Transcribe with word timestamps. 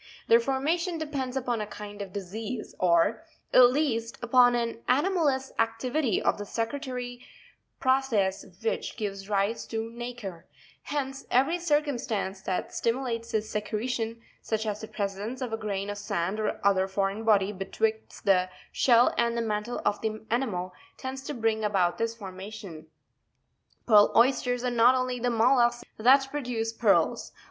Their 0.27 0.39
for 0.39 0.59
mation 0.59 0.97
depends 0.97 1.37
upon 1.37 1.61
a 1.61 1.67
kind 1.67 2.01
of 2.01 2.11
disease, 2.11 2.73
or, 2.79 3.23
at 3.53 3.69
least, 3.71 4.17
upon 4.23 4.55
an 4.55 4.81
anomalous 4.89 5.51
activity 5.59 6.19
of 6.19 6.39
the 6.39 6.43
secretory 6.47 7.23
process 7.79 8.43
which 8.63 8.97
gives 8.97 9.29
rise 9.29 9.67
to 9.67 9.91
nacre: 9.91 10.47
hence 10.85 11.27
every 11.29 11.59
circumstance 11.59 12.41
that 12.41 12.73
stimulates 12.73 13.31
this 13.31 13.51
secretion, 13.51 14.19
such 14.41 14.65
as 14.65 14.81
the 14.81 14.87
presence 14.87 15.39
of 15.39 15.53
a 15.53 15.57
grain 15.57 15.87
of 15.87 15.99
sand 15.99 16.39
or 16.39 16.59
other 16.65 16.87
foreign 16.87 17.23
body 17.23 17.51
betwixt 17.51 18.25
the 18.25 18.49
shell 18.71 19.13
and 19.19 19.37
the 19.37 19.41
mantle 19.43 19.83
of 19.85 20.01
the 20.01 20.25
animal, 20.31 20.73
tends 20.97 21.21
to 21.21 21.33
bring 21.35 21.63
about 21.63 21.99
this 21.99 22.15
formation. 22.15 22.87
Pearl 23.85 24.11
Oysters 24.15 24.63
are 24.63 24.71
not 24.71 24.93
the 24.93 24.97
only 24.99 25.19
mollusks 25.19 25.83
that 25.99 26.27
produce 26.31 26.73
pearls. 26.73 27.33